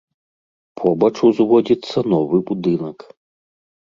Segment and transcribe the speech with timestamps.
[0.81, 2.97] Побач узводзіцца новы будынак.